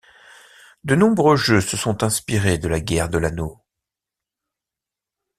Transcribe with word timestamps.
De 0.83 0.95
nombreux 0.95 1.35
jeux 1.35 1.61
se 1.61 1.77
sont 1.77 2.01
inspirés 2.03 2.57
de 2.57 2.67
la 2.67 2.79
guerre 2.79 3.07
de 3.07 3.19
l'Anneau. 3.19 3.61